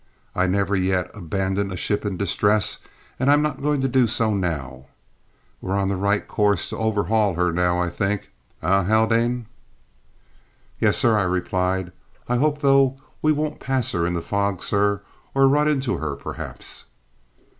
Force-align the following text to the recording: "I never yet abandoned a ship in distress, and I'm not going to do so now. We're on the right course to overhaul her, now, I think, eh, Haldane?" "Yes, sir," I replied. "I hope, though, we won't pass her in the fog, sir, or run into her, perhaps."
"I 0.33 0.47
never 0.47 0.75
yet 0.75 1.11
abandoned 1.13 1.71
a 1.71 1.77
ship 1.77 2.03
in 2.07 2.17
distress, 2.17 2.79
and 3.19 3.29
I'm 3.29 3.43
not 3.43 3.61
going 3.61 3.81
to 3.81 3.87
do 3.87 4.07
so 4.07 4.33
now. 4.33 4.87
We're 5.61 5.75
on 5.77 5.89
the 5.89 5.95
right 5.95 6.27
course 6.27 6.69
to 6.69 6.77
overhaul 6.77 7.35
her, 7.35 7.53
now, 7.53 7.77
I 7.77 7.89
think, 7.91 8.31
eh, 8.63 8.83
Haldane?" 8.85 9.45
"Yes, 10.79 10.97
sir," 10.97 11.15
I 11.19 11.23
replied. 11.25 11.91
"I 12.27 12.37
hope, 12.37 12.61
though, 12.61 12.97
we 13.21 13.31
won't 13.31 13.59
pass 13.59 13.91
her 13.91 14.07
in 14.07 14.15
the 14.15 14.23
fog, 14.23 14.63
sir, 14.63 15.03
or 15.35 15.47
run 15.47 15.67
into 15.67 15.97
her, 15.97 16.15
perhaps." 16.15 16.85